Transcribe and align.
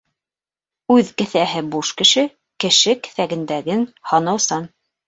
Үҙ 0.95 1.11
кеҫәһе 1.23 1.63
буш 1.75 1.93
кеше, 2.01 2.25
кеше 2.67 2.99
кеҫәһендәген 3.05 3.89
һанаусан. 4.15 4.73